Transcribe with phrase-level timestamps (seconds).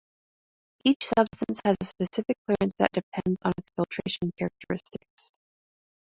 [0.83, 5.29] Each substance has a specific clearance that depends on its filtration characteristics.